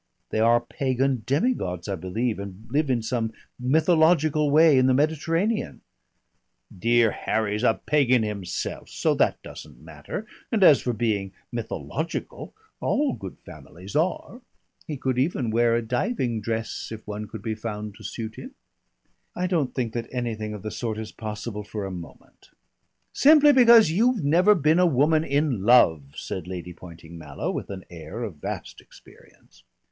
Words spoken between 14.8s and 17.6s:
He could even wear a diving dress if one could be